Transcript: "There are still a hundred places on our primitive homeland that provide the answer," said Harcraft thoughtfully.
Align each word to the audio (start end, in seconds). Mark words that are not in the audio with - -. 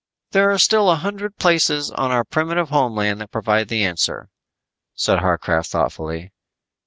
"There 0.31 0.49
are 0.49 0.57
still 0.57 0.89
a 0.89 0.95
hundred 0.95 1.37
places 1.37 1.91
on 1.91 2.09
our 2.09 2.23
primitive 2.23 2.69
homeland 2.69 3.21
that 3.21 3.29
provide 3.31 3.67
the 3.67 3.83
answer," 3.83 4.29
said 4.95 5.19
Harcraft 5.19 5.67
thoughtfully. 5.67 6.31